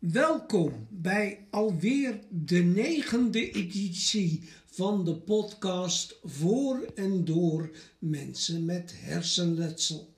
[0.00, 10.14] Welkom bij alweer de negende editie van de podcast voor en door mensen met hersenletsel.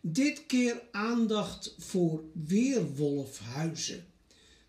[0.00, 4.04] Dit keer aandacht voor Weerwolfhuizen.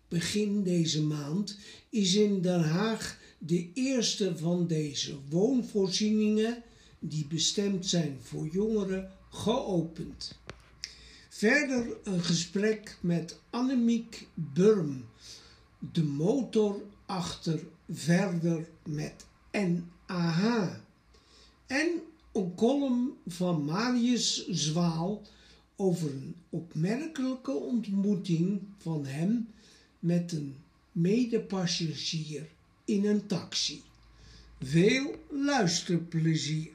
[0.08, 1.58] Begin deze maand
[1.88, 6.62] is in Den Haag de eerste van deze woonvoorzieningen,
[6.98, 10.42] die bestemd zijn voor jongeren, geopend.
[11.36, 15.08] Verder een gesprek met Annemiek Burm,
[15.78, 20.74] de motor achter Verder met NAH.
[21.66, 25.22] En een column van Marius Zwaal
[25.76, 29.48] over een opmerkelijke ontmoeting van hem
[29.98, 30.56] met een
[30.92, 32.46] medepassagier
[32.84, 33.82] in een taxi.
[34.60, 36.70] Veel luisterplezier.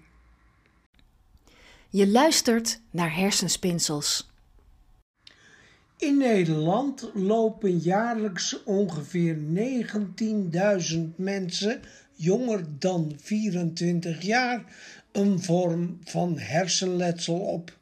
[1.89, 4.28] Je luistert naar hersenspinsels.
[5.99, 9.37] In Nederland lopen jaarlijks ongeveer
[10.93, 11.81] 19.000 mensen
[12.15, 14.63] jonger dan 24 jaar
[15.11, 17.77] een vorm van hersenletsel op.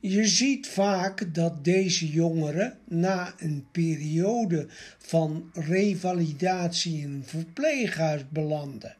[0.00, 4.66] Je ziet vaak dat deze jongeren na een periode
[4.98, 8.96] van revalidatie in een verpleeghuis belanden.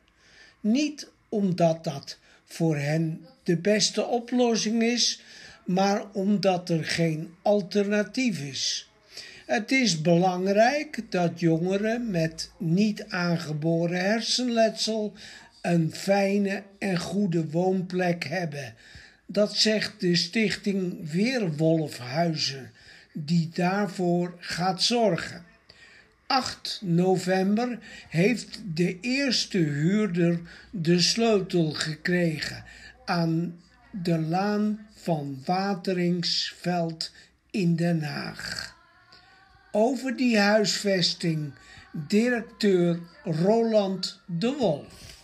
[0.61, 5.23] Niet omdat dat voor hen de beste oplossing is,
[5.65, 8.89] maar omdat er geen alternatief is.
[9.47, 15.13] Het is belangrijk dat jongeren met niet aangeboren hersenletsel
[15.63, 18.75] een fijne en goede woonplek hebben.
[19.27, 22.71] Dat zegt de stichting Weerwolfhuizen,
[23.13, 25.45] die daarvoor gaat zorgen.
[26.27, 27.79] 8 november
[28.09, 30.41] heeft de eerste huurder
[30.71, 32.65] de sleutel gekregen
[33.05, 33.63] aan
[34.03, 37.13] de laan van Wateringsveld
[37.51, 38.75] in Den Haag.
[39.73, 41.55] Over die huisvesting
[41.93, 45.23] directeur Roland de Wolf.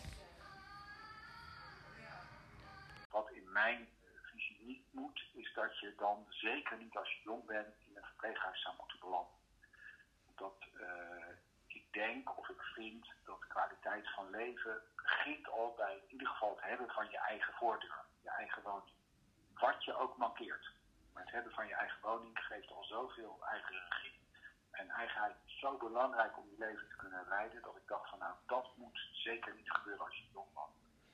[3.11, 3.89] Wat in mijn
[4.33, 8.03] visie niet moet, is dat je dan zeker niet als je jong bent in een
[8.03, 9.39] verpleeghuis zou moeten belanden.
[10.37, 10.87] Dat uh,
[11.67, 16.51] ik denk of ik vind dat kwaliteit van leven begint al bij in ieder geval
[16.57, 18.99] het hebben van je eigen voordeur, je eigen woning
[19.55, 20.71] wat je ook mankeert.
[21.13, 24.19] Maar het hebben van je eigen woning geeft al zoveel eigen regie.
[24.71, 28.19] En eigenheid is zo belangrijk om je leven te kunnen leiden, dat ik dacht van
[28.19, 30.71] nou, dat moet zeker niet gebeuren als je jong man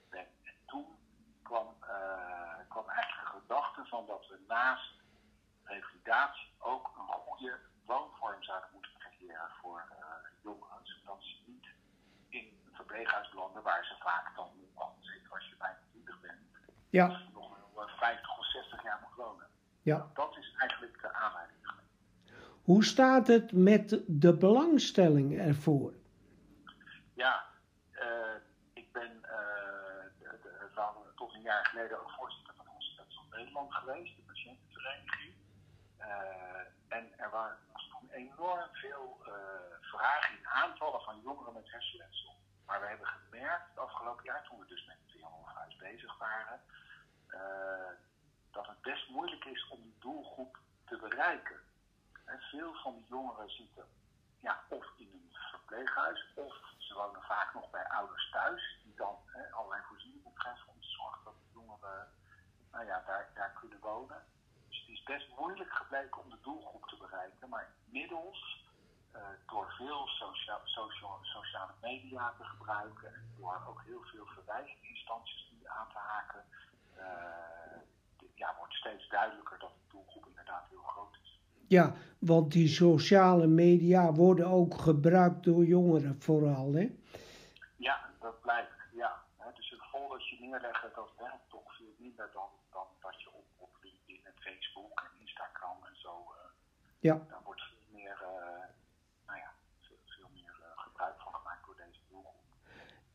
[0.09, 0.29] bent.
[0.43, 0.99] En toen
[1.43, 4.93] kwam, uh, kwam eigenlijk de gedachte van dat we naast
[5.63, 10.05] revalidatie ook een goede woonvorm zouden moeten creëren voor uh,
[10.41, 10.79] jongeren.
[10.83, 11.67] Zodat ze niet
[13.31, 14.49] belanden waar ze vaak dan.
[14.99, 16.39] Zeker als je bijna 20 bent.
[16.89, 17.21] Ja.
[17.97, 19.47] 50 of 60 jaar moet wonen.
[19.81, 20.07] Ja.
[20.13, 21.57] Dat is eigenlijk de aanleiding.
[22.63, 25.93] Hoe staat het met de belangstelling ervoor?
[27.13, 27.45] Ja,
[27.93, 28.35] uh,
[28.73, 30.29] ik ben uh,
[30.73, 35.33] van, tot een jaar geleden ook voorzitter van Hospitaal Nederland geweest, de patiëntenvereniging.
[35.99, 36.07] Uh,
[36.87, 39.17] en er was toen enorm veel
[39.81, 42.36] vragen in aantallen van jongeren met hersenletsel.
[42.67, 46.61] Maar we hebben gemerkt het afgelopen jaar, toen we dus met het Weerwolfhuis bezig waren,
[47.27, 47.91] uh,
[48.51, 51.59] dat het best moeilijk is om die doelgroep te bereiken.
[52.25, 53.85] En veel van die jongeren zitten
[54.39, 59.15] ja, of in een verpleeghuis, of ze wonen vaak nog bij ouders thuis, die dan
[59.51, 62.07] allerlei voorzieningen treffen om te zorgen dat de jongeren
[62.71, 64.23] nou ja, daar, daar kunnen wonen.
[64.67, 68.66] Dus het is best moeilijk gebleken om de doelgroep te bereiken, maar inmiddels,
[69.47, 75.69] door veel socia socia sociale media te gebruiken en door ook heel veel verwijzinginstanties die
[75.69, 76.43] aan te haken,
[76.97, 77.03] uh,
[78.35, 81.39] ja, wordt steeds duidelijker dat de doelgroep inderdaad heel groot is.
[81.67, 86.95] Ja, want die sociale media worden ook gebruikt door jongeren vooral, hè?
[87.75, 89.25] Ja, dat blijkt, ja.
[89.55, 93.69] Dus het folders neerleggen, dat werkt toch veel minder dan, dan dat je op, op
[93.81, 96.09] LinkedIn en Facebook en Instagram en zo...
[96.09, 96.49] Uh,
[96.99, 98.65] ja wordt veel meer, uh,
[99.27, 99.51] nou ja,
[99.81, 102.45] veel, veel meer uh, gebruik van gemaakt door deze doelgroep.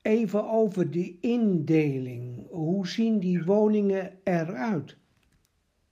[0.03, 2.49] Even over die indeling.
[2.51, 4.97] Hoe zien die woningen eruit?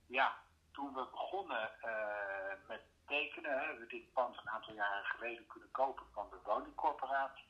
[0.07, 0.33] Ja,
[0.71, 5.71] toen we begonnen uh, met tekenen, hebben we dit pand een aantal jaren geleden kunnen
[5.71, 7.45] kopen van de woningcorporatie.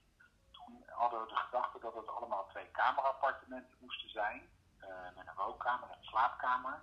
[0.52, 4.42] Toen hadden we de gedachte dat het allemaal twee kamerappartementen moesten zijn,
[4.82, 6.82] uh, met een woonkamer en een slaapkamer.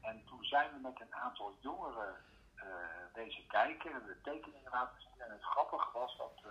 [0.00, 2.14] En toen zijn we met een aantal jongeren
[2.56, 2.64] uh,
[3.14, 5.20] deze kijken en de tekeningen laten zien.
[5.20, 6.42] En het grappige was dat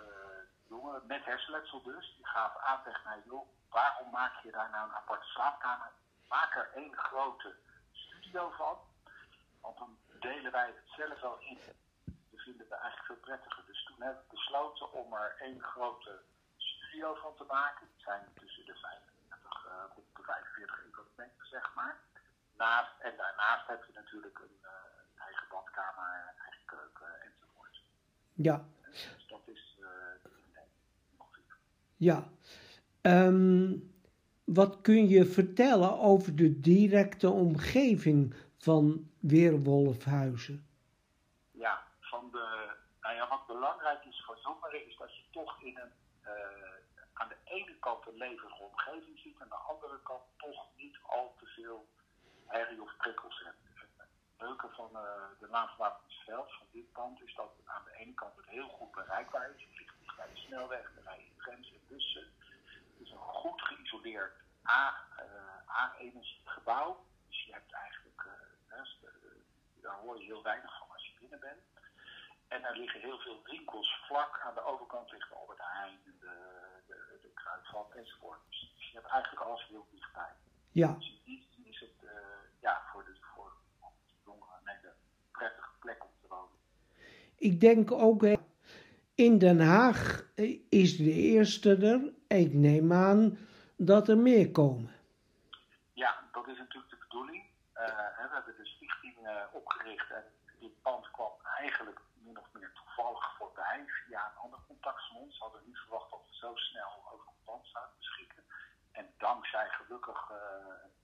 [0.68, 4.90] jongeren met hersenletsel dus, die gaven aan tegen mij, joh, waarom maak je daar nou
[4.90, 5.92] een aparte slaapkamer?
[6.28, 7.56] Maak er één grote
[7.92, 8.78] studio van.
[9.62, 11.60] Want dan delen wij het zelf wel in.
[12.06, 13.64] We vinden het eigenlijk veel prettige.
[13.66, 16.22] Dus toen heb ik besloten om er één grote
[16.58, 17.88] studio van te maken.
[17.96, 22.04] Die zijn tussen de 35 uh, tot de 45 meter, zeg maar.
[23.06, 27.82] En daarnaast heb je natuurlijk een, uh, eigen badkamer, eigen keuken enzovoort.
[28.34, 28.66] Ja.
[28.92, 29.88] Dus dat is uh,
[30.54, 30.68] nee,
[31.18, 31.58] ongeveer.
[32.10, 32.20] Ja.
[33.02, 33.94] Um,
[34.44, 40.68] wat kun je vertellen over de directe omgeving van Weerwolfhuizen?
[41.52, 42.48] Ja, van de,
[43.02, 46.32] nou ja, wat belangrijk is voor jongeren is dat je toch in een, uh,
[47.14, 50.98] aan de ene kant een levendige omgeving ziet, en aan de andere kant toch niet
[51.02, 51.88] al te veel
[52.46, 53.64] herrie of prikkels hebt.
[53.98, 55.02] Het leuke van uh,
[55.40, 59.50] de Laanverwapensveld, van dit pand, is dat aan de ene kant het heel goed bereikbaar
[59.56, 59.68] is.
[60.16, 62.32] Bij de snelweg, er rijden trams en bussen.
[62.70, 64.34] Het is een goed geïsoleerd
[65.70, 66.92] A-energiegebouw.
[66.92, 66.98] A
[67.28, 68.32] dus je hebt eigenlijk, uh,
[69.82, 71.64] daar hoor je heel weinig van als je binnen bent.
[72.48, 74.40] En er liggen heel veel winkels vlak.
[74.40, 76.12] Aan de overkant ligt de Albert Heijn, de,
[76.88, 78.40] de, de Kruidvat enzovoort.
[78.50, 80.34] Dus je hebt eigenlijk alles heel dichtbij.
[80.72, 80.94] Ja.
[80.94, 82.12] Dus die is het uh,
[82.60, 83.54] ja, voor de voor
[84.26, 84.92] jongeren een
[85.32, 86.58] prettige plek om te wonen.
[87.36, 88.24] Ik denk ook,
[89.16, 90.24] in Den Haag
[90.70, 92.14] is de eerste er.
[92.28, 93.38] Ik neem aan
[93.78, 94.92] dat er meer komen.
[95.94, 97.44] Ja, dat is natuurlijk de bedoeling.
[97.76, 97.86] Uh,
[98.28, 100.24] we hebben de stichting uh, opgericht en
[100.60, 105.38] dit pand kwam eigenlijk min of meer toevallig voorbij via een ander contact van ons.
[105.38, 108.44] We hadden niet verwacht dat we zo snel over een pand zouden beschikken.
[108.92, 110.32] En dankzij gelukkig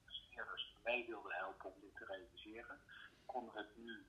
[0.04, 2.78] investeerders die mee wilden helpen om dit te realiseren,
[3.26, 4.06] konden we het nu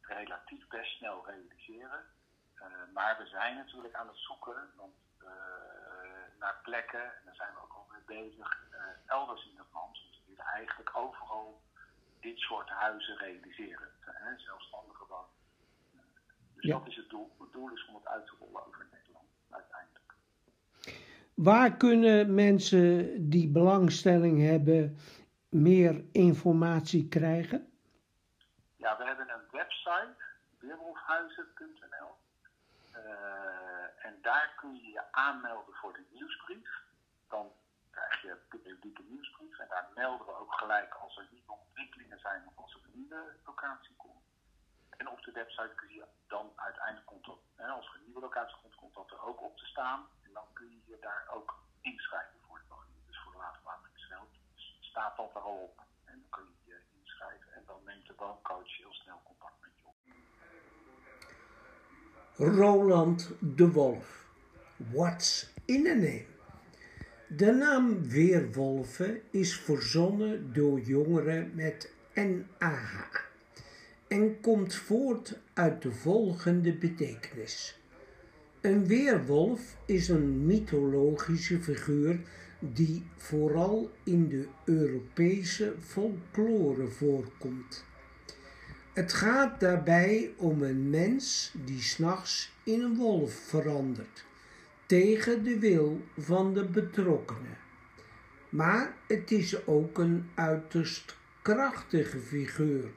[0.00, 2.04] relatief best snel realiseren.
[2.92, 4.94] Maar we zijn natuurlijk aan het zoeken, want
[6.38, 7.04] naar plekken.
[7.04, 8.66] En daar zijn we ook al mee bezig.
[8.70, 9.94] Uh, elders in het land.
[9.94, 11.62] Dus we willen eigenlijk overal
[12.20, 13.88] dit soort huizen realiseren.
[14.00, 15.30] Hè, zelfstandige woningen.
[16.54, 16.78] Dus Ja.
[16.78, 17.36] dat is het doel.
[17.38, 20.14] Het doel is om het uit te rollen over Nederland uiteindelijk.
[21.34, 24.96] Waar kunnen mensen die belangstelling hebben
[25.48, 27.72] meer informatie krijgen?
[28.76, 30.14] Ja, we hebben een website,
[30.58, 32.10] weerwolfhuizen.nl.
[32.96, 36.82] Uh, en daar kun je je aanmelden voor de nieuwsbrief.
[37.28, 37.52] Dan
[37.90, 39.58] krijg je periodieke nieuwsbrief.
[39.58, 42.98] En daar melden we ook gelijk als er nieuwe ontwikkelingen zijn of als er een
[43.00, 44.24] nieuwe locatie komt.
[44.90, 48.94] En op de website kun je dan uiteindelijk, als er een nieuwe locatie komt, komt
[48.94, 50.08] dat er ook op te staan.
[50.22, 53.06] En dan kun je je daar ook inschrijven voor het woning.
[53.06, 55.82] Dus voor de laterwateringsveld dus staat dat er al op.
[56.04, 57.52] En dan kun je je inschrijven.
[57.52, 59.61] En dan neemt de wooncoach heel snel contact.
[62.38, 64.26] Roland de Wolf.
[64.92, 66.24] What's in a name?
[67.28, 73.24] De naam Weerwolven is verzonnen door jongeren met NAH
[74.08, 77.78] en komt voort uit de volgende betekenis.
[78.60, 82.20] Een weerwolf is een mythologische figuur
[82.58, 87.84] die vooral in de Europese folklore voorkomt.
[88.92, 94.24] Het gaat daarbij om een mens die s'nachts in een wolf verandert,
[94.86, 97.58] tegen de wil van de betrokkenen.
[98.48, 102.90] Maar het is ook een uiterst krachtige figuur.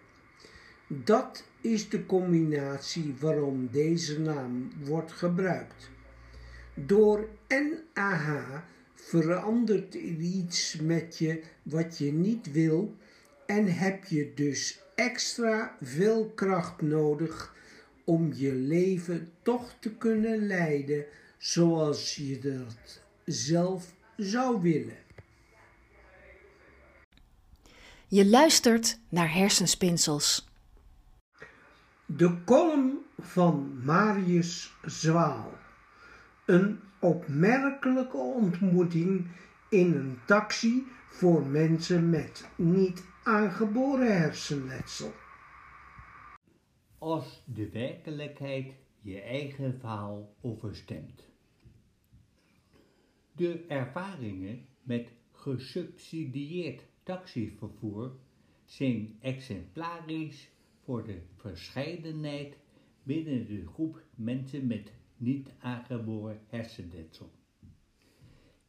[0.87, 5.89] Dat is de combinatie waarom deze naam wordt gebruikt.
[6.73, 8.61] Door NAH
[8.93, 12.95] verandert er iets met je wat je niet wil
[13.45, 17.53] en heb je dus extra veel kracht nodig
[18.03, 21.05] om je leven toch te kunnen leiden
[21.37, 24.97] zoals je dat zelf zou willen.
[28.07, 30.47] Je luistert naar Hersenspinsels.
[32.05, 35.53] De column van Marius Zwaal.
[36.45, 39.27] Een opmerkelijke ontmoeting
[39.69, 45.11] in een taxi voor mensen met niet aangeboren hersenletsel.
[46.97, 51.29] Als de werkelijkheid je eigen verhaal overstemt.
[53.31, 58.15] De ervaringen met gesubsidieerd taxivervoer
[58.65, 60.49] zijn exemplarisch
[60.83, 62.57] voor de verscheidenheid
[63.03, 67.31] binnen de groep mensen met niet aangeboren hersenletsel.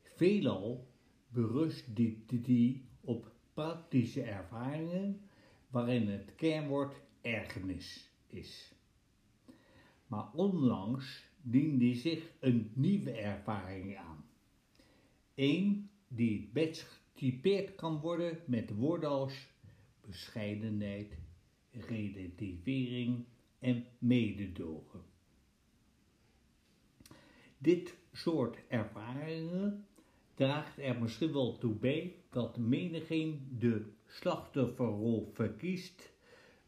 [0.03, 0.89] Veelal
[1.29, 5.21] berust die, die op praktische ervaringen
[5.71, 8.75] waarin het kernwoord ergernis is.
[10.07, 14.25] Maar onlangs diende zich een nieuwe ervaring aan.
[15.35, 19.49] Eén die het best getypeerd kan worden met woorden als
[20.01, 21.19] bescheidenheid,
[21.71, 23.25] relativering
[23.59, 25.03] en mededogen.
[27.59, 29.87] Dit soort ervaringen
[30.35, 36.13] draagt er misschien wel toe bij dat menigeen de slachtofferrol verkiest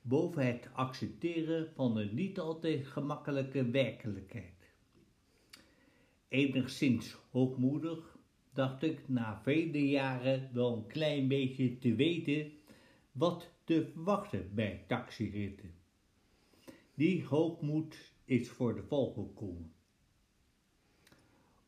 [0.03, 4.73] boven het accepteren van een niet altijd gemakkelijke werkelijkheid.
[6.29, 8.19] Enigszins hoogmoedig
[8.53, 12.53] dacht ik na vele jaren wel een klein beetje te weten
[13.13, 15.75] wat te verwachten bij taxiritten.
[16.95, 19.73] Die hoogmoed is voor de val gekomen.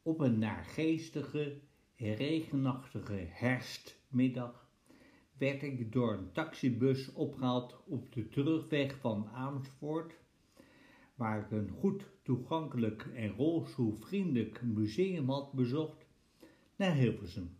[0.02, 1.60] Op een naargeestige,
[2.00, 4.68] regenachtige herfstmiddag
[5.38, 10.14] werd ik door een taxibus opgehaald op de terugweg van Amersfoort,
[11.14, 16.06] waar ik een goed toegankelijk en rolstoelvriendelijk museum had bezocht,
[16.76, 17.56] naar Hilversum.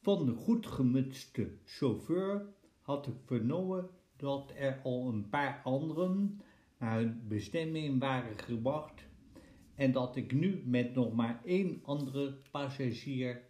[0.00, 2.46] Van de goed gemutste chauffeur
[2.80, 6.40] had ik vernomen dat er al een paar anderen
[6.78, 9.04] naar hun bestemming waren gebracht
[9.74, 13.42] en dat ik nu met nog maar één andere passagier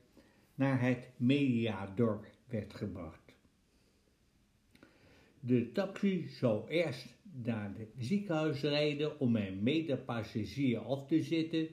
[0.54, 3.24] naar het Mediadorp werd gebracht.
[5.40, 11.68] De taxi zou eerst naar het ziekenhuis rijden om mijn medepassagier af te zitten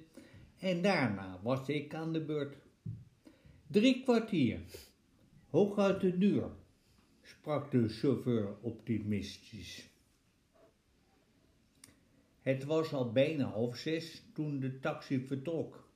[0.58, 2.56] en daarna was ik aan de beurt.
[3.68, 4.60] Drie kwartier,
[5.50, 6.50] hooguit een uur,
[7.22, 9.91] sprak de chauffeur optimistisch.
[12.42, 15.90] Het was al bijna half zes toen de taxi vertrok.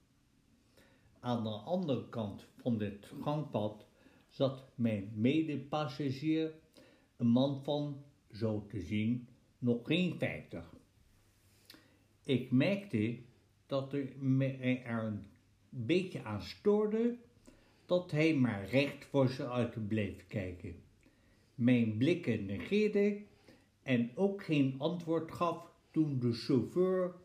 [1.20, 3.88] Aan de andere kant van het gangpad
[4.30, 6.54] zat mijn medepassagier,
[7.18, 10.74] een man van, zo te zien, nog geen vijftig.
[12.24, 13.20] Ik merkte
[13.66, 15.26] dat er me er een
[15.70, 17.18] beetje aan stoorde
[17.86, 20.76] dat hij maar recht voor ze uit bleef kijken.
[21.56, 23.22] Mijn blikken negeerde
[23.84, 27.16] en ook geen antwoord gaf toen de chauffeur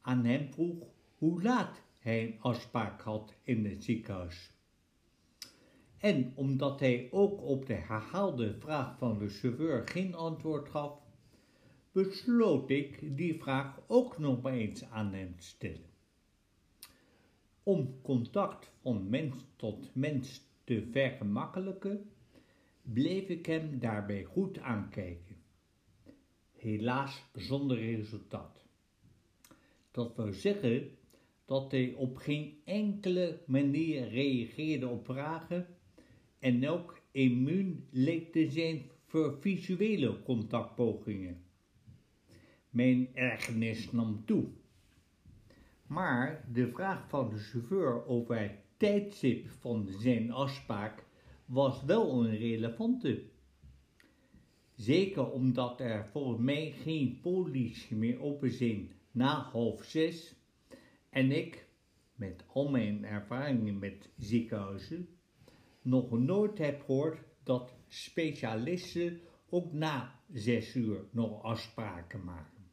[0.00, 0.86] aan hem vroeg
[1.18, 4.52] hoe laat hij een afspraak had in het ziekenhuis.
[5.98, 11.00] En omdat hij ook op de herhaalde vraag van de chauffeur geen antwoord gaf,
[11.92, 15.90] besloot ik die vraag ook nog eens aan hem te stellen.
[17.62, 22.10] Om contact van mens tot mens te vergemakkelijken,
[22.82, 25.27] bleef ik hem daarbij goed aankijken.
[26.58, 28.64] Helaas zonder resultaat.
[29.90, 30.90] Dat wil zeggen
[31.44, 35.66] dat hij op geen enkele manier reageerde op vragen
[36.38, 41.42] en ook immuun leek te zijn voor visuele contactpogingen.
[42.70, 44.44] Mijn ergernis nam toe.
[45.86, 51.04] Maar de vraag van de chauffeur over het tijdstip van zijn afspraak
[51.44, 53.22] was wel een relevante.
[54.78, 60.34] Zeker omdat er volgens mij geen politie meer open zijn na half zes
[61.10, 61.66] en ik,
[62.14, 65.08] met al mijn ervaringen met ziekenhuizen,
[65.82, 72.64] nog nooit heb gehoord dat specialisten ook na zes uur nog afspraken maken.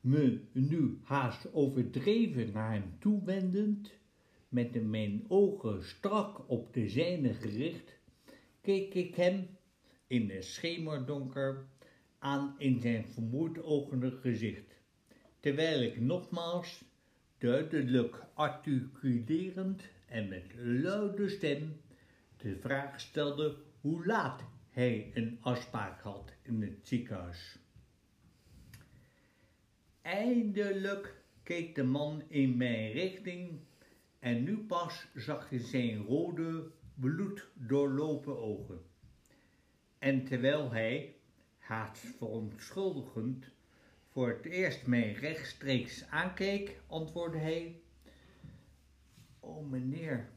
[0.00, 3.98] Me nu haast overdreven naar hem toewendend,
[4.48, 7.93] met mijn ogen strak op de zijne gericht,
[8.64, 9.48] keek ik hem
[10.06, 11.66] in de schemerdonker
[12.18, 14.74] aan in zijn vermoedoogende gezicht,
[15.40, 16.84] terwijl ik nogmaals
[17.38, 21.80] duidelijk articulerend en met luide stem
[22.36, 27.58] de vraag stelde hoe laat hij een afspraak had in het ziekenhuis.
[30.02, 33.60] Eindelijk keek de man in mijn richting
[34.18, 38.80] en nu pas zag je zijn rode, bloed doorlopen ogen.
[39.98, 41.16] En terwijl hij,
[41.58, 43.50] haast verontschuldigend,
[44.10, 47.80] voor het eerst mij rechtstreeks aankeek, antwoordde hij:
[49.40, 50.28] Oh meneer,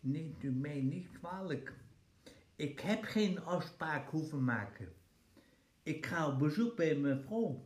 [0.00, 1.72] neemt u mij niet kwalijk.
[2.56, 4.88] Ik heb geen afspraak hoeven maken.
[5.82, 7.64] Ik ga op bezoek bij mijn vrouw.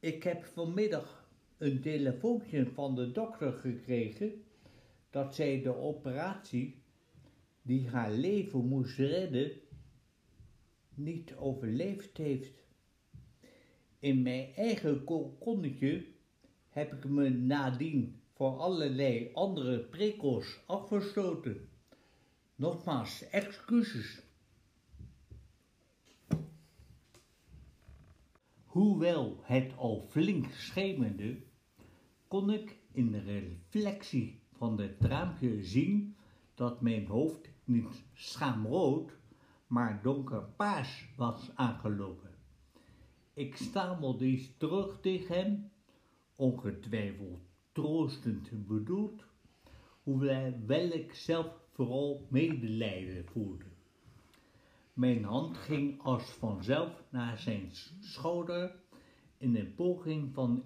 [0.00, 4.44] Ik heb vanmiddag een telefoontje van de dokter gekregen
[5.10, 6.81] dat zij de operatie
[7.62, 9.60] die haar leven moest redden
[10.94, 12.64] niet overleefd heeft.
[13.98, 16.06] In mijn eigen kokonnetje
[16.68, 21.68] heb ik me nadien voor allerlei andere prikkels afgestoten.
[22.54, 24.22] Nogmaals, excuses.
[28.64, 31.42] Hoewel het al flink schemerde,
[32.28, 36.16] kon ik in de reflectie van het raampje zien
[36.54, 39.12] dat mijn hoofd niet schaamrood,
[39.66, 42.30] maar donkerpaars was aangelopen.
[43.34, 45.70] Ik stamelde iets terug tegen hem,
[46.36, 47.40] ongetwijfeld
[47.72, 49.24] troostend bedoeld,
[50.02, 53.64] hoewel ik zelf vooral medelijden voelde.
[54.92, 57.68] Mijn hand ging als vanzelf naar zijn
[58.00, 58.74] schouder
[59.36, 60.64] in een poging van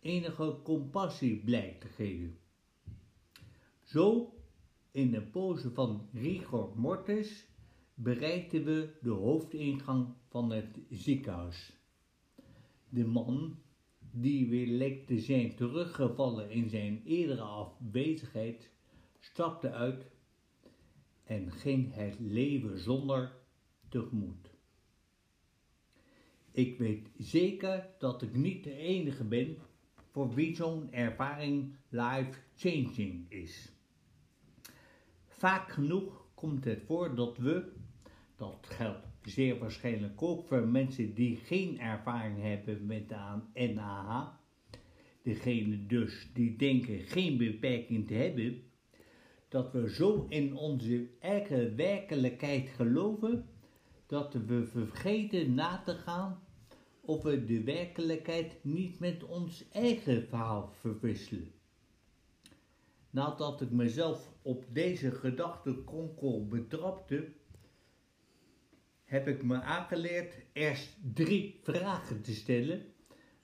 [0.00, 2.38] enige compassie blijk te geven.
[3.82, 4.34] Zo,
[4.92, 7.46] in een pose van rigor mortis,
[7.94, 11.76] bereikten we de hoofdingang van het ziekenhuis.
[12.88, 13.58] De man,
[14.10, 18.70] die weer leek te zijn teruggevallen in zijn eerdere afwezigheid,
[19.18, 20.06] stapte uit
[21.24, 23.32] en ging het leven zonder
[23.88, 24.50] tegemoet.
[26.50, 29.56] Ik weet zeker dat ik niet de enige ben
[30.10, 33.71] voor wie zo'n ervaring life-changing is.
[35.42, 37.72] Vaak genoeg komt het voor dat we,
[38.36, 43.14] dat geldt zeer waarschijnlijk ook voor mensen die geen ervaring hebben met
[43.74, 44.28] NAH,
[45.22, 48.62] degene dus die denken geen beperking te hebben,
[49.48, 53.48] dat we zo in onze eigen werkelijkheid geloven
[54.06, 56.42] dat we vergeten na te gaan
[57.00, 61.61] of we de werkelijkheid niet met ons eigen verhaal verwisselen.
[63.12, 67.32] Nadat ik mezelf op deze gedachtekonkel betrapte,
[69.04, 72.82] heb ik me aangeleerd eerst drie vragen te stellen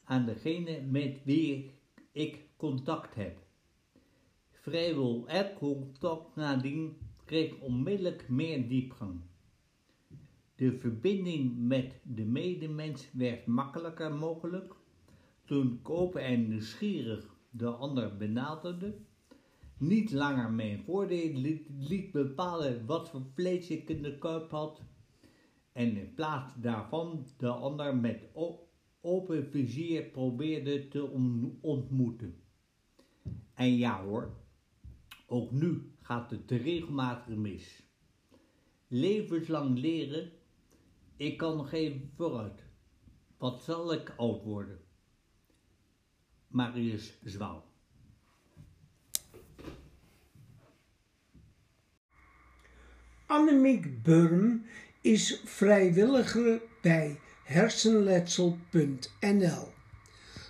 [0.04, 1.70] aan degene met wie
[2.12, 3.38] ik contact heb.
[4.50, 9.20] Vrijwel elk contact nadien kreeg onmiddellijk meer diepgang.
[10.54, 14.74] De verbinding met de medemens werd makkelijker mogelijk
[15.44, 18.94] toen ik en nieuwsgierig de ander benaderde,
[19.78, 21.32] niet langer mijn voordeel
[21.78, 24.82] liet, bepalen wat voor vlees ik in de kuip had
[25.72, 28.28] en in plaats daarvan de ander met
[29.00, 31.10] open vizier probeerde te
[31.60, 32.42] ontmoeten.
[33.54, 34.36] En ja hoor,
[35.26, 37.82] ook nu gaat het regelmatig mis.
[38.88, 40.32] Levenslang leren
[41.18, 42.62] ik kan nog even vooruit.
[43.38, 44.80] Wat zal ik oud worden?
[46.48, 47.67] Marius Zwaal.
[53.28, 54.64] Annemiek Burm
[55.00, 59.72] is vrijwilliger bij hersenletsel.nl.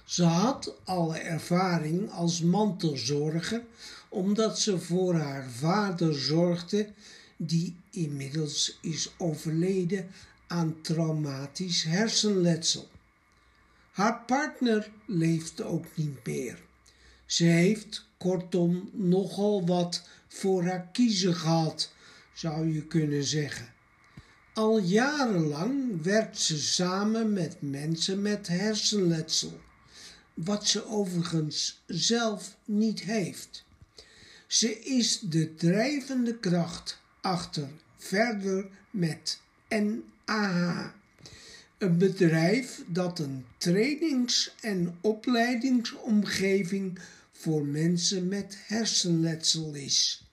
[0.04, 3.62] Ze had alle ervaring als mantelzorger
[4.08, 6.88] omdat ze voor haar vader zorgde,
[7.36, 10.10] die inmiddels is overleden
[10.46, 12.88] aan traumatisch hersenletsel.
[13.90, 16.58] Haar partner leeft ook niet meer.
[17.26, 21.96] Ze heeft kortom nogal wat voor haar kiezen gehad,
[22.38, 23.72] zou je kunnen zeggen.
[24.54, 29.60] Al jarenlang werkt ze samen met mensen met hersenletsel,
[30.34, 33.64] wat ze overigens zelf niet heeft.
[34.46, 40.94] Ze is de drijvende kracht achter verder met en AHA.
[41.78, 46.98] Een bedrijf dat een trainings- en opleidingsomgeving
[47.32, 50.27] voor mensen met hersenletsel is.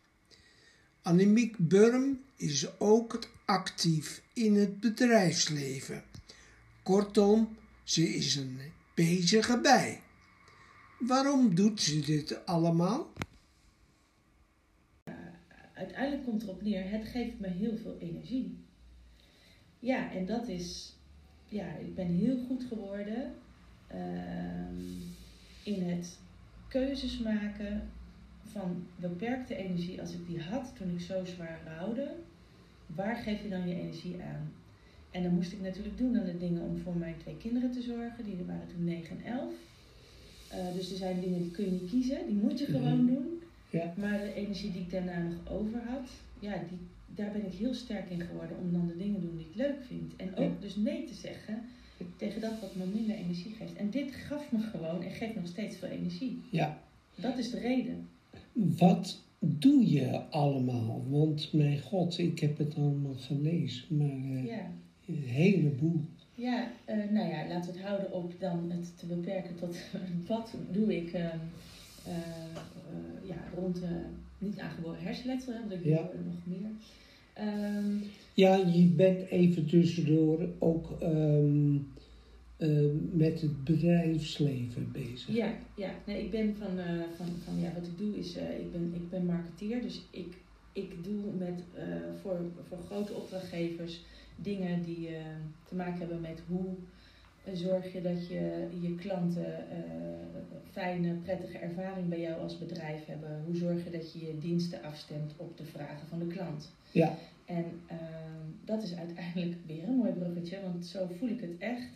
[1.05, 6.03] Annemiek Burm is ook actief in het bedrijfsleven.
[6.83, 8.59] Kortom, ze is een
[8.93, 10.01] bezige bij.
[10.99, 13.13] Waarom doet ze dit allemaal?
[15.73, 18.57] Uiteindelijk komt erop neer, het geeft me heel veel energie.
[19.79, 20.95] Ja, en dat is,
[21.45, 23.35] ja, ik ben heel goed geworden
[23.87, 24.81] ehm,
[25.63, 26.19] in het
[26.67, 27.89] keuzes maken
[28.57, 30.01] van beperkte energie.
[30.01, 32.11] Als ik die had toen ik zo zwaar rouwde,
[32.85, 34.53] waar geef je dan je energie aan?
[35.11, 37.81] En dan moest ik natuurlijk doen aan de dingen om voor mijn twee kinderen te
[37.81, 38.23] zorgen.
[38.23, 39.53] Die waren toen 9 en 11.
[40.53, 43.13] Uh, dus er zijn dingen die kun je niet kiezen, die moet je gewoon mhm.
[43.13, 43.41] doen.
[43.69, 43.93] Ja.
[43.97, 46.79] Maar de energie die ik daarna nog over had, ja, die,
[47.15, 49.55] daar ben ik heel sterk in geworden om dan de dingen te doen die ik
[49.55, 50.15] leuk vind.
[50.15, 51.61] En ook dus nee te zeggen
[52.17, 53.75] tegen dat wat me minder energie geeft.
[53.75, 56.41] En dit gaf me gewoon en geeft nog steeds veel energie.
[56.49, 56.81] Ja.
[57.15, 58.07] Dat is de reden.
[58.55, 61.03] Wat doe je allemaal?
[61.09, 64.71] Want mijn god, ik heb het allemaal gelezen, maar uh, ja.
[65.07, 66.01] een heleboel.
[66.35, 69.77] Ja, uh, nou ja, laten we het houden op dan het te beperken tot
[70.27, 71.21] wat doe ik uh,
[73.23, 73.81] ja, rond
[74.37, 75.95] niet aangeboren hersenletsel, want ik ja.
[75.95, 76.69] doe nog meer.
[77.39, 81.87] Um, ja, je bent even tussendoor ook um,
[83.11, 85.27] met het bedrijfsleven bezig.
[85.27, 85.89] Ja, ja.
[86.05, 88.91] Nee, ik ben van, uh, van, van ja, wat ik doe is, uh, ik, ben,
[88.95, 90.37] ik ben marketeer, dus ik,
[90.73, 91.83] ik doe met, uh,
[92.21, 94.01] voor, voor grote opdrachtgevers
[94.35, 95.09] dingen die
[95.67, 96.75] te maken hebben met hoe
[97.53, 99.77] zorg je dat je, je klanten eh,
[100.71, 103.43] fijne, prettige ervaring bij jou als bedrijf hebben?
[103.45, 106.71] Hoe zorg je dat je je diensten afstemt op de vragen van de klant?
[106.91, 107.17] Ja.
[107.45, 111.89] En ehm, dat is uiteindelijk weer een mooi bruggetje, want zo voel ik het echt.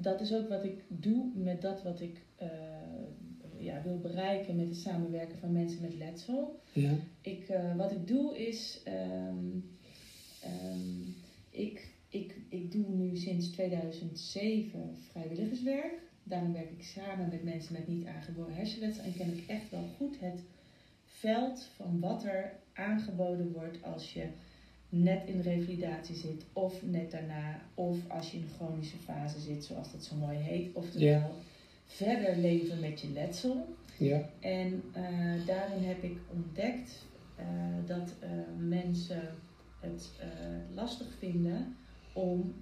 [0.00, 2.48] Dat is ook wat ik doe met dat wat ik eh,
[3.56, 6.60] ja, wil bereiken met het samenwerken van mensen met letsel.
[6.72, 6.92] Ja.
[7.20, 9.58] Ik, eh, wat ik doe is, ehm,
[10.40, 11.00] ehm,
[11.50, 16.06] ik, ik, ik doe nu sinds 2007 vrijwilligerswerk.
[16.22, 19.88] Daarom werk ik samen met mensen met niet aangeboren hersenletsel en ken ik echt wel
[19.96, 20.42] goed het
[21.04, 24.28] veld van wat er aangeboden wordt als je
[24.88, 29.64] net in revalidatie zit of net daarna of als je in een chronische fase zit,
[29.64, 30.74] zoals dat zo mooi heet.
[30.74, 31.30] Oftewel, Ja.
[31.86, 33.76] verder leven met je letsel.
[33.98, 34.28] Ja.
[34.40, 37.46] En eh, daarin heb ik ontdekt eh,
[37.86, 39.22] dat eh, mensen
[39.80, 40.10] het
[40.74, 41.76] lastig vinden
[42.12, 42.54] om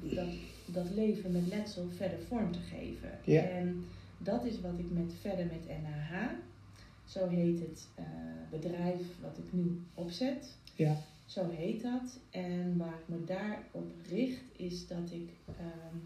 [0.00, 0.28] dat,
[0.66, 3.10] dat leven met letsel verder vorm te geven.
[3.50, 3.84] En
[4.18, 6.30] dat is wat ik met verder met NAH,
[7.04, 7.88] zo heet het
[8.50, 10.54] bedrijf wat ik nu opzet.
[10.74, 10.96] Ja.
[11.26, 12.18] Zo heet dat.
[12.30, 15.96] En waar ik me daarop richt is dat ik ehm,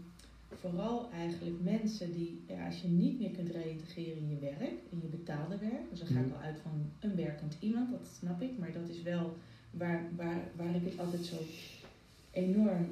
[0.59, 5.01] vooral eigenlijk mensen die, ja, als je niet meer kunt reïntegreren in je werk, in
[5.01, 6.35] je betaalde werk, dus dan ga ik Mhm.
[6.35, 9.33] al uit van een werkend iemand, dat snap ik, maar dat is wel
[9.71, 11.35] waar, waar, waar ik het altijd zo
[12.31, 12.85] enorm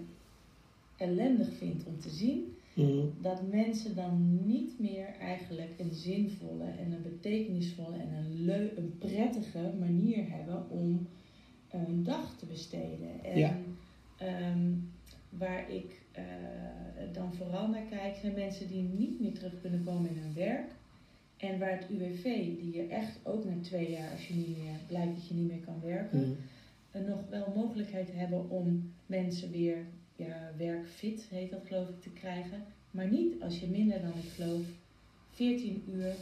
[0.98, 3.06] ellendig vind om te zien, Mhm.
[3.22, 8.96] dat mensen dan niet meer eigenlijk een zinvolle en een betekenisvolle en een, leu een
[8.98, 11.08] prettige manier hebben om
[11.72, 13.24] een dag te besteden.
[13.24, 13.58] En Ja.
[14.18, 14.70] ehm,
[15.30, 16.24] waar ik eh,
[17.14, 20.70] dan vooral naar kijk, zijn mensen die niet meer terug kunnen komen in hun werk.
[21.38, 22.24] En waar het UWV,
[22.60, 25.48] die je echt ook na twee jaar, als je niet meer blijkt dat je niet
[25.48, 26.30] meer kan werken, Mhm.
[26.92, 29.78] en nog wel mogelijkheid hebben om mensen weer
[30.16, 32.64] ja, werkfit, heet dat geloof ik, te krijgen.
[32.92, 34.62] Maar niet als je minder dan, ik geloof,
[35.32, 36.14] 14 uur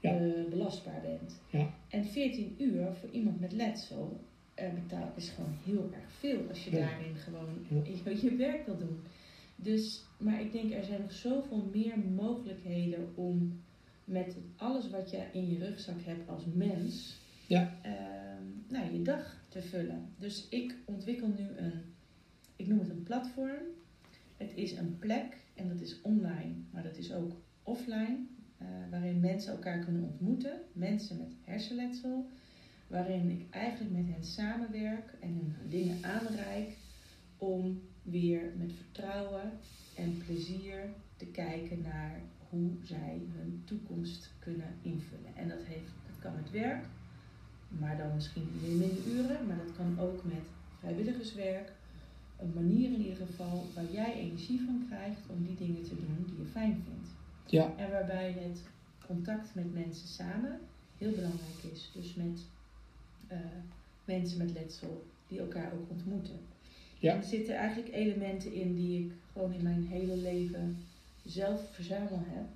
[0.00, 0.14] Ja.
[0.18, 1.40] eh, belastbaar bent.
[1.50, 1.70] Ja.
[1.88, 4.20] En 14 uur voor iemand met letsel
[4.58, 6.76] eh, betaal is gewoon heel erg veel als je Ja.
[6.78, 9.00] daarin gewoon je, je werk wil doen.
[9.56, 13.60] Dus, maar ik denk er zijn nog zoveel meer mogelijkheden om
[14.04, 17.78] met alles wat je in je rugzak hebt als mens, Ja.
[17.82, 20.08] ehm, nou, je dag te vullen.
[20.18, 21.72] Dus ik ontwikkel nu een,
[22.56, 23.62] ik noem het een platform.
[24.36, 28.18] Het is een plek en dat is online, maar dat is ook offline,
[28.58, 32.26] eh, waarin mensen elkaar kunnen ontmoeten, mensen met hersenletsel,
[32.88, 36.76] waarin ik eigenlijk met hen samenwerk en hun dingen aanreik
[37.36, 39.52] om weer met vertrouwen
[39.94, 45.36] en plezier te kijken naar hoe zij hun toekomst kunnen invullen.
[45.36, 46.84] En dat, heeft, dat kan met werk,
[47.68, 50.42] maar dan misschien weer minder uren, maar dat kan ook met
[50.78, 51.72] vrijwilligerswerk.
[52.36, 56.24] Een manier in ieder geval waar jij energie van krijgt om die dingen te doen
[56.26, 57.08] die je fijn vindt.
[57.46, 57.76] Ja.
[57.76, 58.62] En waarbij het
[59.06, 60.60] contact met mensen samen
[60.96, 61.90] heel belangrijk is.
[61.94, 62.46] Dus met
[63.28, 63.38] eh,
[64.04, 66.40] mensen met letsel die elkaar ook ontmoeten.
[66.98, 67.12] Ja.
[67.12, 70.76] En er zitten eigenlijk elementen in die ik gewoon in mijn hele leven
[71.24, 72.46] zelf verzameld heb.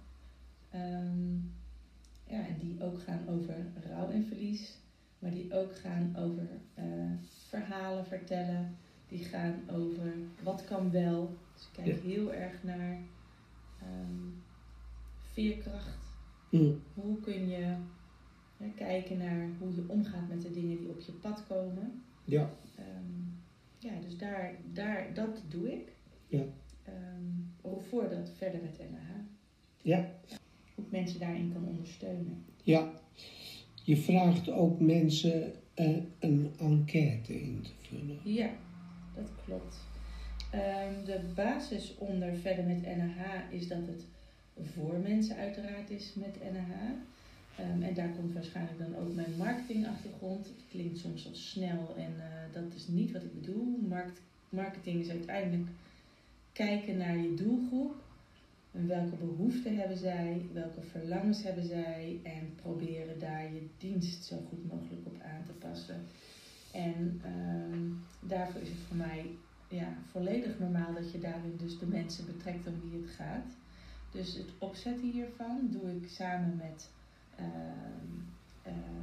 [0.71, 1.35] Ehm,
[2.27, 3.55] ja, en die ook gaan over
[3.89, 4.81] rouw en verlies.
[5.19, 6.85] Maar die ook gaan over eh,
[7.49, 8.77] verhalen vertellen.
[9.09, 11.37] Die gaan over wat kan wel.
[11.55, 12.99] Dus ik kijk heel erg naar
[13.79, 14.29] ehm,
[15.33, 15.99] veerkracht.
[16.51, 16.73] Mhm.
[16.95, 17.77] Hoe kun je
[18.71, 22.03] kijken naar hoe je omgaat met de dingen die op je pad komen.
[22.25, 22.51] Ja.
[22.77, 23.23] Ehm,
[23.79, 25.93] ja, dus daar, daar, dat doe ik.
[26.29, 26.45] Ja.
[26.85, 29.11] Ehm, voordat verder met NH.
[29.83, 30.11] Ja.
[30.75, 32.45] Hoe ik mensen daarin kan ondersteunen.
[32.63, 32.93] Ja.
[33.85, 38.19] Je vraagt ook mensen eh, een enquête in te vullen.
[38.25, 38.51] Ja,
[39.15, 39.77] dat klopt.
[40.51, 43.21] Ehm, de basis onder verder met NH
[43.51, 44.07] is dat het
[44.61, 46.71] voor mensen uiteraard is met NH.
[47.57, 50.47] Ehm, en daar komt waarschijnlijk dan ook mijn marketingachtergrond.
[50.47, 53.79] Het klinkt soms al snel en eh, dat is niet wat ik bedoel.
[53.89, 55.69] Markt, marketing is uiteindelijk
[56.53, 57.95] kijken naar je doelgroep.
[58.73, 64.37] En welke behoeften hebben zij, welke verlangens hebben zij en proberen daar je dienst zo
[64.49, 66.01] goed mogelijk op aan te passen.
[66.73, 67.91] En ehm,
[68.29, 69.27] daarvoor is het voor mij
[69.69, 73.51] ja, volledig normaal dat je daarin dus de mensen betrekt om wie het gaat.
[74.11, 76.91] Dus het opzetten hiervan doe ik samen met,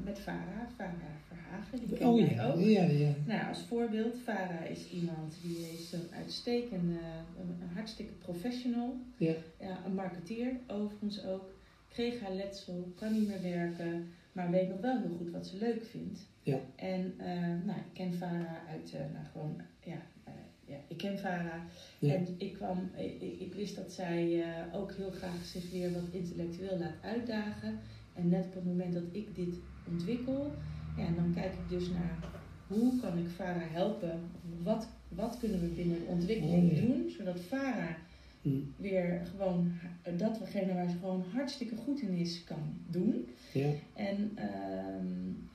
[0.03, 0.93] met Farah, Farah
[1.27, 1.87] Verhagen.
[1.87, 2.59] Die ken Oh jij ja, ook.
[2.59, 3.13] ja, ja.
[3.25, 6.99] Nou, als voorbeeld, Farah is iemand die is een uitstekende,
[7.39, 8.95] een, hartstikke professional.
[9.17, 9.33] Ja.
[9.59, 11.49] Ja, een marketeer overigens ook.
[11.87, 15.57] Kreeg haar letsel, kan niet meer werken, maar weet nog wel heel goed wat ze
[15.57, 16.19] leuk vindt.
[16.43, 16.59] Ja.
[16.75, 20.33] En eh, nou, ik ken Farah uit, eh, nou gewoon, ja, eh,
[20.69, 21.65] ja, ik ken Vara.
[21.99, 22.13] Ja.
[22.13, 26.03] En ik, kwam, ik, ik wist dat zij eh, ook heel graag zich weer wat
[26.11, 27.79] intellectueel laat uitdagen.
[28.19, 30.57] En net op het moment dat ik dit ontwikkel,
[30.93, 32.19] ja, dan kijk ik dus naar
[32.67, 34.19] hoe kan ik Vara helpen?
[34.63, 36.81] Wat, wat kunnen we binnen de ontwikkeling Oh, ja.
[36.81, 37.95] doen, zodat Vara
[38.41, 38.73] Mm.
[38.75, 39.71] weer gewoon
[40.17, 43.27] datgene waar ze gewoon hartstikke goed in is, kan doen.
[43.53, 43.69] Ja.
[43.95, 45.05] En, ehm,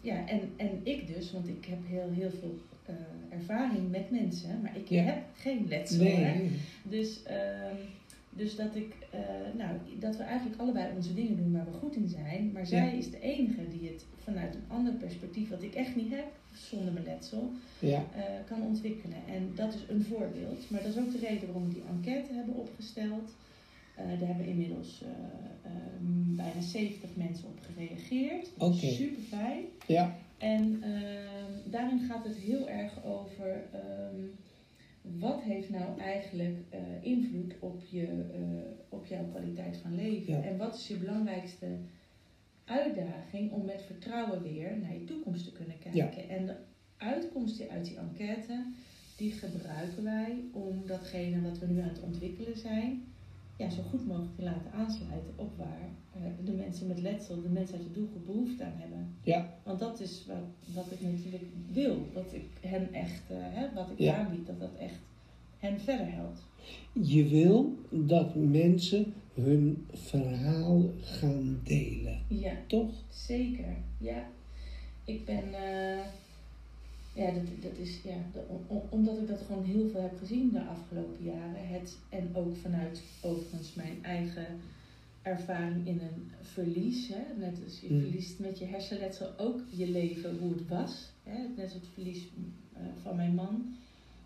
[0.01, 2.95] ja, en, en ik dus, want ik heb heel, heel veel eh,
[3.31, 5.03] ervaring met mensen, maar ik Ja.
[5.03, 6.05] heb geen letsel.
[6.05, 6.51] Nee.
[6.83, 7.77] Dus, ehm,
[8.37, 9.21] dus dat, ik, eh,
[9.59, 12.51] nou, dat we eigenlijk allebei onze dingen doen waar we goed in zijn.
[12.53, 12.93] Maar zij Ja.
[12.93, 16.93] is de enige die het vanuit een ander perspectief, wat ik echt niet heb, zonder
[16.93, 18.05] mijn letsel, Ja.
[18.17, 19.17] eh, kan ontwikkelen.
[19.29, 20.71] En dat is een voorbeeld.
[20.71, 23.35] Maar dat is ook de reden waarom we die enquête hebben opgesteld.
[23.97, 25.09] Eh, daar hebben inmiddels eh,
[25.71, 28.49] ehm, bijna 70 mensen op gereageerd.
[28.59, 28.93] Dat is Oké.
[28.93, 29.65] super fijn.
[29.87, 30.17] Ja.
[30.39, 34.21] En ehm, daarin gaat het heel erg over ehm,
[35.11, 40.33] wat heeft nou eigenlijk eh, invloed op, je, eh, op jouw kwaliteit van leven.
[40.33, 40.43] Ja.
[40.43, 41.67] En wat is je belangrijkste
[42.65, 46.29] uitdaging om met vertrouwen weer naar je toekomst te kunnen kijken.
[46.29, 46.57] En de
[46.97, 48.65] uitkomsten uit die enquête,
[49.17, 53.14] die gebruiken wij om datgene wat we nu aan het ontwikkelen zijn,
[53.57, 57.49] ja, zo goed mogelijk te laten aansluiten op waar eh, de mensen met letsel, de
[57.49, 59.15] mensen uit de doelgroep behoefte aan hebben.
[59.23, 59.55] Ja.
[59.63, 62.09] Want dat is wat, wat ik natuurlijk wil.
[62.13, 64.17] Dat ik hen echt, eh, hè, wat ik Ja.
[64.17, 64.99] aanbied, dat dat echt
[65.59, 66.43] hen verder helpt.
[66.93, 72.91] Je wil dat mensen hun verhaal gaan delen, Ja, toch?
[73.09, 73.77] zeker.
[73.99, 74.27] Ja.
[75.05, 75.99] Ik ben, eh,
[77.15, 80.19] ja, dat, dat is, ja, de- om- om- omdat ik dat gewoon heel veel heb
[80.19, 81.69] gezien de afgelopen jaren.
[81.69, 84.47] Het, en ook vanuit overigens mijn eigen
[85.23, 87.09] ervaring in een verlies.
[87.09, 87.39] Hè?
[87.39, 88.01] Net als je Mm.
[88.01, 91.11] verliest met je hersenletsel ook je leven hoe het was.
[91.23, 91.39] Hè?
[91.57, 92.29] Net als het verlies
[92.73, 93.75] eh, van mijn man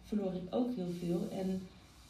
[0.02, 1.28] verloor ik ook heel veel.
[1.30, 1.60] En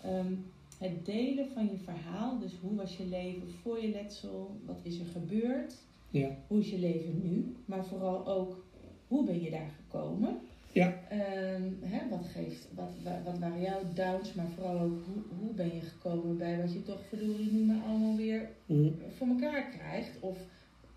[0.02, 0.32] ehm,
[0.78, 4.98] het delen van je verhaal, dus hoe was je leven voor je letsel, wat is
[4.98, 5.74] er gebeurd,
[6.10, 6.36] Ja.
[6.46, 8.64] hoe is je leven nu, maar vooral ook
[9.08, 10.38] hoe ben je daar gekomen.
[10.72, 10.94] Ja.
[11.08, 15.54] Ehm, hè, wat, geeft, wat, wa- wat waren jouw downs, maar vooral ook hoe, hoe
[15.54, 18.94] ben je gekomen bij wat je toch verdorie nu maar allemaal weer Mm.
[19.16, 20.20] voor elkaar krijgt.
[20.20, 20.38] Of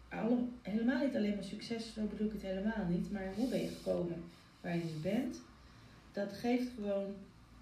[0.10, 3.12] alle, helemaal niet alleen maar succes, zo bedoel ik het helemaal niet.
[3.12, 4.24] Maar hoe ben je gekomen
[4.62, 5.42] waar je nu bent?
[6.12, 7.14] Dat geeft gewoon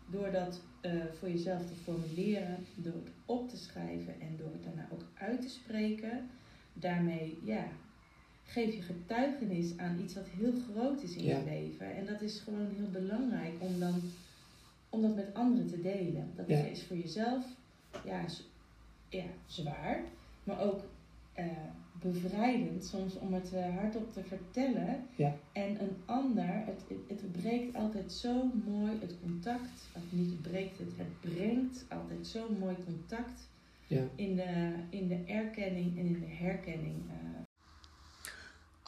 [0.05, 4.63] door dat eh, voor jezelf te formuleren, door het op te schrijven en door het
[4.63, 6.29] daarna ook uit te spreken.
[6.73, 7.63] Daarmee, ja,
[8.49, 11.37] geef je getuigenis aan iets wat heel groot is in Ja.
[11.37, 11.95] je leven.
[11.95, 14.01] En dat is gewoon heel belangrijk om dan
[14.89, 16.31] om dat met anderen te delen.
[16.35, 16.57] Dat Ja.
[16.57, 17.45] is voor jezelf
[18.05, 18.25] ja,
[19.09, 20.01] ja, zwaar,
[20.43, 20.81] maar ook
[21.33, 21.45] eh,
[22.01, 24.95] bevrijdend soms om het eh, hardop te vertellen.
[25.15, 25.35] Ja.
[25.51, 30.41] En een ander, het, het, het breekt altijd zo mooi het contact, of niet het
[30.41, 33.47] breekt het, het brengt altijd zo mooi contact
[33.87, 34.03] Ja.
[34.15, 36.95] in de, in de erkenning en in de herkenning.
[37.09, 37.41] eh,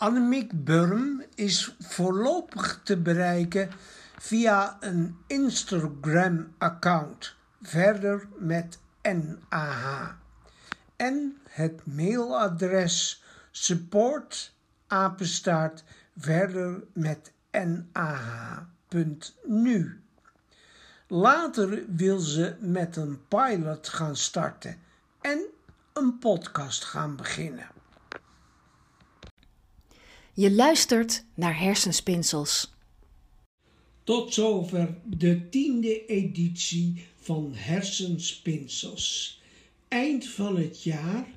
[0.02, 3.70] Annemiek Burm is voorlopig te bereiken
[4.18, 10.10] via een Instagram-account, verder met NAH.
[10.96, 14.54] En het mailadres support
[14.88, 15.84] apenstaart
[16.18, 18.72] verder met nah.nu.
[21.08, 24.78] Later wil ze met een pilot gaan starten
[25.22, 25.42] en
[25.94, 27.81] een podcast gaan beginnen.
[30.42, 32.74] Je luistert naar Hersenspinsels.
[34.04, 39.40] Tot zover de tiende editie van Hersenspinsels.
[39.88, 41.28] Eind van het jaar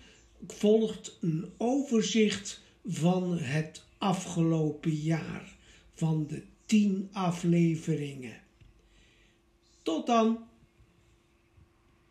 [0.47, 5.57] volgt een overzicht van het afgelopen jaar
[5.95, 8.41] van de tien afleveringen.
[9.83, 10.39] Tot dan!